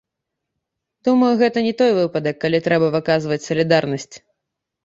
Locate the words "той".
1.81-1.91